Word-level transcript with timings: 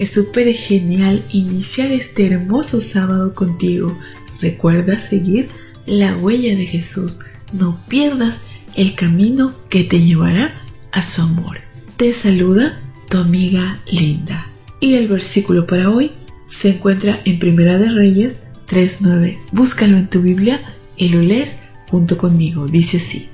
Es 0.00 0.12
súper 0.12 0.50
genial 0.54 1.22
iniciar 1.30 1.92
este 1.92 2.26
hermoso 2.26 2.80
sábado 2.80 3.34
contigo. 3.34 3.98
Recuerda 4.40 4.98
seguir 4.98 5.50
la 5.84 6.16
huella 6.16 6.56
de 6.56 6.64
Jesús. 6.64 7.18
No 7.52 7.78
pierdas 7.86 8.40
el 8.74 8.94
camino 8.94 9.52
que 9.68 9.84
te 9.84 10.00
llevará 10.00 10.54
a 10.90 11.02
su 11.02 11.20
amor. 11.20 11.58
Te 11.98 12.14
saluda 12.14 12.80
tu 13.10 13.18
amiga 13.18 13.78
Linda. 13.92 14.50
Y 14.80 14.94
el 14.94 15.06
versículo 15.06 15.66
para 15.66 15.90
hoy 15.90 16.12
se 16.46 16.70
encuentra 16.70 17.20
en 17.26 17.38
Primera 17.38 17.76
de 17.76 17.90
Reyes 17.90 18.44
3.9. 18.70 19.38
Búscalo 19.52 19.98
en 19.98 20.08
tu 20.08 20.22
Biblia 20.22 20.62
y 20.96 21.10
lo 21.10 21.20
lees 21.20 21.56
junto 21.90 22.16
conmigo. 22.16 22.68
Dice 22.68 22.96
así. 22.96 23.28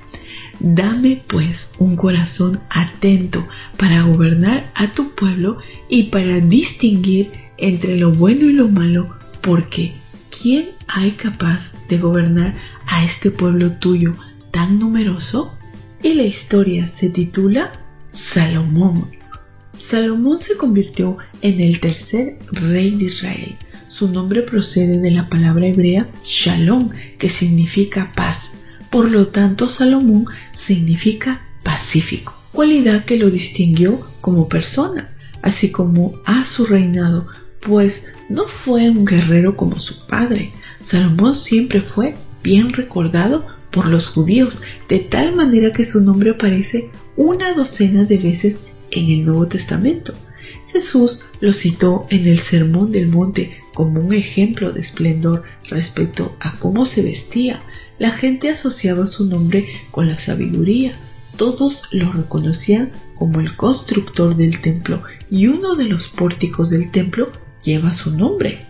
Dame 0.60 1.23
pues 1.27 1.73
un 1.78 1.96
corazón 1.96 2.60
atento 2.70 3.46
para 3.77 4.02
gobernar 4.02 4.70
a 4.74 4.88
tu 4.95 5.15
pueblo 5.15 5.59
y 5.88 6.05
para 6.05 6.41
distinguir 6.41 7.32
entre 7.59 7.98
lo 7.98 8.12
bueno 8.12 8.46
y 8.46 8.52
lo 8.52 8.69
malo, 8.69 9.15
porque 9.42 9.92
¿quién 10.30 10.70
hay 10.88 11.12
capaz 11.12 11.73
de 11.88 11.98
gobernar 11.98 12.54
a 12.87 13.04
este 13.04 13.30
pueblo 13.30 13.73
tuyo 13.73 14.15
tan 14.51 14.79
numeroso? 14.79 15.54
Y 16.02 16.15
la 16.15 16.24
historia 16.24 16.87
se 16.87 17.10
titula 17.10 17.73
Salomón. 18.10 19.10
Salomón 19.76 20.38
se 20.38 20.57
convirtió 20.57 21.18
en 21.43 21.60
el 21.60 21.80
tercer 21.80 22.38
rey 22.51 22.93
de 22.93 23.04
Israel. 23.04 23.57
Su 23.88 24.09
nombre 24.09 24.43
procede 24.43 25.01
de 25.01 25.10
la 25.10 25.29
palabra 25.29 25.66
hebrea 25.66 26.09
Shalom, 26.24 26.91
que 27.18 27.29
significa 27.29 28.13
paz. 28.15 28.57
Por 28.96 29.10
lo 29.10 29.26
tanto, 29.26 29.68
Salomón 29.68 30.24
significa 30.54 31.42
pacífico, 31.62 32.34
cualidad 32.50 33.04
que 33.04 33.18
lo 33.18 33.28
distinguió 33.28 34.08
como 34.22 34.48
persona, 34.48 35.14
así 35.42 35.70
como 35.70 36.14
a 36.24 36.46
su 36.46 36.64
reinado, 36.64 37.26
pues 37.60 38.14
no 38.30 38.44
fue 38.44 38.88
un 38.88 39.04
guerrero 39.04 39.54
como 39.54 39.78
su 39.78 40.06
padre. 40.06 40.50
Salomón 40.80 41.34
siempre 41.34 41.82
fue 41.82 42.16
bien 42.42 42.70
recordado 42.70 43.46
por 43.70 43.86
los 43.86 44.06
judíos, 44.06 44.62
de 44.88 45.00
tal 45.00 45.36
manera 45.36 45.74
que 45.74 45.84
su 45.84 46.02
nombre 46.02 46.30
aparece 46.30 46.88
una 47.18 47.52
docena 47.52 48.04
de 48.04 48.16
veces 48.16 48.62
en 48.92 49.10
el 49.10 49.26
Nuevo 49.26 49.46
Testamento. 49.46 50.14
Jesús 50.72 51.26
lo 51.40 51.52
citó 51.52 52.06
en 52.08 52.26
el 52.26 52.38
Sermón 52.38 52.92
del 52.92 53.08
Monte 53.08 53.58
como 53.77 54.01
un 54.01 54.15
ejemplo 54.15 54.73
de 54.73 54.80
esplendor 54.80 55.43
respecto 55.69 56.35
a 56.41 56.52
cómo 56.52 56.87
se 56.87 57.02
vestía. 57.02 57.60
La 57.99 58.10
gente 58.10 58.49
asociaba 58.49 59.05
su 59.05 59.27
nombre 59.27 59.69
con 59.91 60.07
la 60.07 60.19
sabiduría. 60.19 60.99
Todos 61.37 61.82
lo 61.91 62.10
reconocían 62.10 62.91
como 63.15 63.38
el 63.38 63.54
constructor 63.54 64.34
del 64.34 64.62
templo 64.62 65.03
y 65.31 65.49
uno 65.49 65.75
de 65.75 65.84
los 65.84 66.09
pórticos 66.09 66.71
del 66.71 66.91
templo 66.91 67.31
lleva 67.62 67.93
su 67.93 68.16
nombre. 68.16 68.65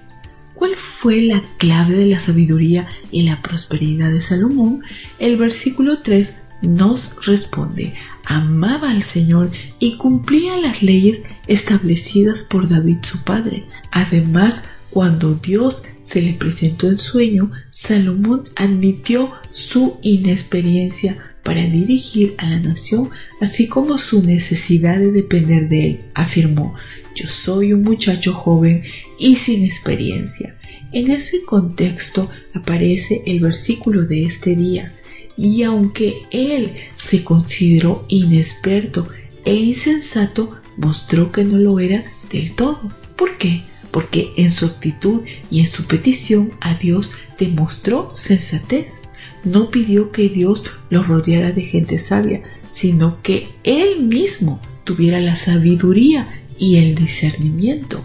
¿Cuál 0.57 0.75
fue 0.75 1.23
la 1.23 1.41
clave 1.59 1.95
de 1.95 2.07
la 2.07 2.19
sabiduría 2.19 2.89
y 3.13 3.23
la 3.23 3.43
prosperidad 3.43 4.11
de 4.11 4.21
Salomón? 4.21 4.83
El 5.21 5.37
versículo 5.37 5.99
3 6.03 6.43
nos 6.63 7.25
responde, 7.25 7.95
amaba 8.25 8.91
al 8.91 9.05
Señor 9.05 9.53
y 9.79 9.99
cumplía 9.99 10.57
las 10.57 10.83
leyes 10.83 11.27
establecidas 11.47 12.43
por 12.43 12.69
David 12.69 12.99
su 13.03 13.23
padre. 13.23 13.67
Además, 13.93 14.65
cuando 14.97 15.35
Dios 15.35 15.83
se 16.01 16.23
le 16.23 16.33
presentó 16.33 16.89
en 16.89 16.97
sueño, 16.97 17.53
Salomón 17.71 18.45
admitió 18.57 19.31
su 19.51 19.99
inexperiencia 20.01 21.19
para 21.43 21.67
dirigir 21.67 22.35
a 22.39 22.49
la 22.49 22.61
nación, 22.61 23.11
así 23.43 23.69
como 23.69 23.99
su 23.99 24.23
necesidad 24.23 24.99
de 24.99 25.13
depender 25.13 25.69
de 25.69 25.85
él. 25.85 26.01
Afirmó, 26.15 26.75
yo 27.15 27.29
soy 27.29 27.75
un 27.75 27.83
muchacho 27.83 28.33
joven 28.33 28.85
y 29.19 29.37
sin 29.37 29.65
experiencia. 29.65 30.57
En 30.95 31.11
ese 31.11 31.43
contexto 31.43 32.31
aparece 32.55 33.23
el 33.27 33.41
versículo 33.41 34.07
de 34.07 34.25
este 34.25 34.57
día 34.57 34.95
y 35.37 35.63
aunque 35.63 36.23
él 36.31 36.73
se 36.95 37.23
consideró 37.23 38.07
inexperto 38.09 39.11
e 39.45 39.53
insensato, 39.57 40.57
mostró 40.79 41.33
que 41.33 41.45
no 41.45 41.59
lo 41.59 41.81
era 41.81 42.03
del 42.33 42.55
todo. 42.55 42.81
¿Por 43.15 43.37
qué? 43.37 43.61
Porque 43.97 44.35
en 44.37 44.53
su 44.53 44.67
actitud 44.67 45.23
y 45.51 45.61
en 45.61 45.67
su 45.67 45.87
petición 45.87 46.53
a 46.61 46.75
Dios 46.75 47.13
demostró 47.39 48.11
sensatez. 48.15 49.05
No 49.43 49.71
pidió 49.71 50.11
que 50.11 50.29
Dios 50.29 50.65
lo 50.91 51.03
rodeara 51.03 51.51
de 51.53 51.63
gente 51.63 51.99
sabia, 51.99 52.43
sino 52.69 53.23
que 53.23 53.49
él 53.65 54.03
mismo 54.03 54.61
tuviera 54.85 55.19
la 55.21 55.35
sabiduría 55.35 56.29
y 56.59 56.77
el 56.77 56.95
discernimiento. 56.95 58.05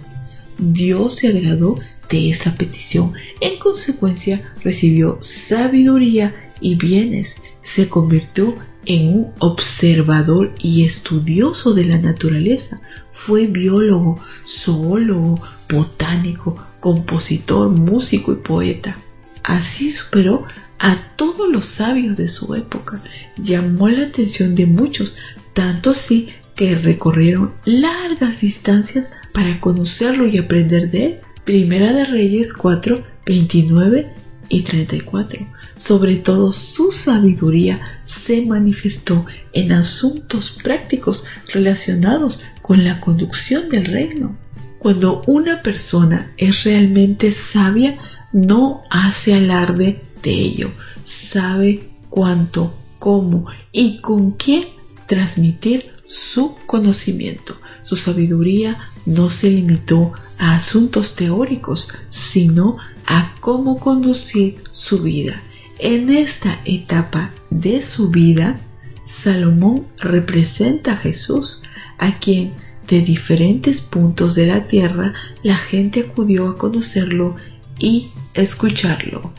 Dios 0.58 1.16
se 1.16 1.28
agradó 1.28 1.78
de 2.10 2.30
esa 2.30 2.56
petición. 2.56 3.12
En 3.42 3.60
consecuencia, 3.60 4.54
recibió 4.64 5.18
sabiduría 5.20 6.34
y 6.62 6.76
bienes, 6.76 7.36
se 7.64 7.90
convirtió 7.90 8.56
en 8.86 9.10
un 9.10 9.28
observador 9.40 10.56
y 10.62 10.86
estudioso 10.86 11.74
de 11.74 11.84
la 11.84 11.98
naturaleza. 11.98 12.80
Fue 13.12 13.48
biólogo, 13.48 14.20
zoólogo, 14.48 15.42
botánico, 15.72 16.56
compositor, 16.80 17.70
músico 17.70 18.34
y 18.34 18.36
poeta. 18.36 18.98
Así 19.44 19.92
superó 19.92 20.44
a 20.80 20.98
todos 21.16 21.50
los 21.50 21.66
sabios 21.66 22.18
de 22.18 22.28
su 22.28 22.54
época. 22.56 23.02
Llamó 23.38 23.88
la 23.90 24.08
atención 24.08 24.56
de 24.56 24.66
muchos, 24.66 25.18
tanto 25.54 25.92
así 25.92 26.30
que 26.56 26.76
recorrieron 26.76 27.54
largas 27.66 28.42
distancias 28.42 29.12
para 29.34 29.60
conocerlo 29.60 30.28
y 30.28 30.38
aprender 30.38 30.92
de 30.92 31.06
él. 31.06 31.20
Primera 31.46 31.92
de 31.94 32.06
Reyes 32.06 32.54
4, 32.54 33.04
29 33.26 34.14
y 34.50 34.62
34. 34.62 35.48
Sobre 35.76 36.18
todo 36.18 36.52
su 36.52 36.92
sabiduría 36.92 37.80
se 38.04 38.46
manifestó 38.46 39.26
en 39.54 39.72
asuntos 39.72 40.52
prácticos 40.64 41.26
relacionados 41.52 42.42
con 42.62 42.84
la 42.84 43.00
conducción 43.00 43.70
del 43.70 43.86
reino. 43.86 44.38
Cuando 44.82 45.22
una 45.28 45.62
persona 45.62 46.34
es 46.38 46.64
realmente 46.64 47.32
sabia, 47.32 48.00
no 48.34 48.82
hace 48.90 49.36
alarde 49.36 50.02
de 50.24 50.32
ello. 50.32 50.72
Sabe 51.06 51.92
cuánto, 52.10 52.74
cómo 52.98 53.46
y 53.72 54.00
con 54.00 54.32
quién 54.32 54.64
transmitir 55.06 55.92
su 56.08 56.56
conocimiento. 56.66 57.56
Su 57.84 57.96
sabiduría 57.96 58.80
no 59.06 59.30
se 59.30 59.52
limitó 59.52 60.14
a 60.40 60.56
asuntos 60.56 61.16
teóricos, 61.16 61.90
sino 62.10 62.78
a 63.06 63.36
cómo 63.40 63.80
conducir 63.80 64.64
su 64.72 65.04
vida. 65.04 65.44
En 65.78 66.10
esta 66.10 66.60
etapa 66.66 67.36
de 67.52 67.84
su 67.84 68.10
vida, 68.10 68.60
Salomón 69.06 69.86
representa 70.00 70.94
a 70.94 70.98
Jesús, 70.98 71.62
a 72.00 72.18
quien 72.18 72.56
de 72.92 73.02
diferentes 73.02 73.80
puntos 73.80 74.36
de 74.36 74.48
la 74.48 74.68
tierra 74.68 75.14
la 75.44 75.56
gente 75.56 76.02
acudió 76.02 76.50
a 76.50 76.58
conocerlo 76.58 77.38
y 77.80 78.10
escucharlo. 78.34 79.34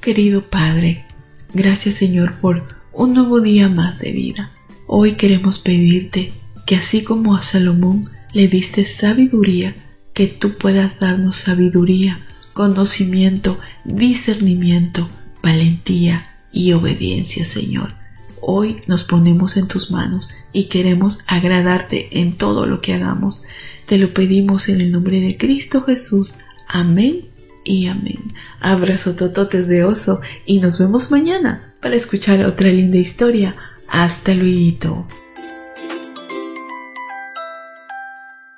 Querido 0.00 0.42
Padre, 0.48 1.04
gracias 1.52 1.96
Señor 1.96 2.34
por 2.40 2.66
un 2.94 3.12
nuevo 3.12 3.42
día 3.42 3.68
más 3.68 3.98
de 3.98 4.10
vida. 4.12 4.50
Hoy 4.86 5.12
queremos 5.12 5.58
pedirte 5.58 6.32
que 6.64 6.76
así 6.76 7.04
como 7.04 7.36
a 7.36 7.42
Salomón 7.42 8.08
le 8.32 8.48
diste 8.48 8.86
sabiduría, 8.86 9.76
que 10.14 10.26
tú 10.26 10.56
puedas 10.56 10.98
darnos 10.98 11.36
sabiduría 11.36 12.18
conocimiento, 12.54 13.58
discernimiento, 13.84 15.10
valentía 15.42 16.38
y 16.52 16.72
obediencia, 16.72 17.44
Señor. 17.44 18.03
Hoy 18.46 18.80
nos 18.88 19.04
ponemos 19.04 19.56
en 19.56 19.68
tus 19.68 19.90
manos 19.90 20.28
y 20.52 20.64
queremos 20.64 21.20
agradarte 21.26 22.20
en 22.20 22.36
todo 22.36 22.66
lo 22.66 22.82
que 22.82 22.92
hagamos. 22.92 23.44
Te 23.86 23.96
lo 23.96 24.12
pedimos 24.12 24.68
en 24.68 24.82
el 24.82 24.90
nombre 24.90 25.20
de 25.20 25.38
Cristo 25.38 25.82
Jesús. 25.82 26.34
Amén 26.68 27.30
y 27.64 27.86
amén. 27.86 28.34
Abrazo 28.60 29.14
tototes 29.14 29.66
de 29.66 29.84
oso 29.84 30.20
y 30.44 30.60
nos 30.60 30.78
vemos 30.78 31.10
mañana 31.10 31.72
para 31.80 31.96
escuchar 31.96 32.44
otra 32.44 32.68
linda 32.68 32.98
historia. 32.98 33.56
Hasta 33.88 34.34
luego. 34.34 35.08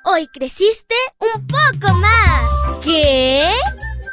Hoy 0.03 0.27
creciste 0.27 0.95
un 1.19 1.47
poco 1.47 1.93
más. 1.93 2.83
¿Qué? 2.83 3.51